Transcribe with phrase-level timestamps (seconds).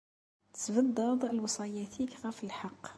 [0.53, 2.85] Tesbeddeḍ lewṣayat-ik ɣef lḥeqq.